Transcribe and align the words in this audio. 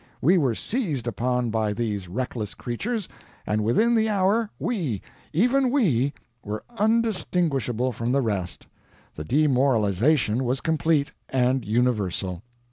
We 0.19 0.35
were 0.39 0.55
seized 0.55 1.05
upon 1.05 1.51
by 1.51 1.73
these 1.73 2.07
reckless 2.07 2.55
creatures, 2.55 3.07
and 3.45 3.63
within 3.63 3.93
the 3.93 4.09
hour 4.09 4.49
we, 4.57 4.99
even 5.31 5.69
we, 5.69 6.11
were 6.43 6.63
undistinguishable 6.79 7.91
from 7.91 8.11
the 8.11 8.21
rest 8.21 8.65
the 9.13 9.23
demoralization 9.23 10.43
was 10.43 10.59
complete 10.59 11.11
and 11.29 11.63
universal. 11.63 12.41